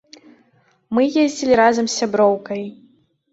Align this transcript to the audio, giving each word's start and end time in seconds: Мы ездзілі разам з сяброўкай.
Мы 0.97 1.01
ездзілі 1.23 1.59
разам 1.61 1.85
з 1.91 1.95
сяброўкай. 1.99 2.61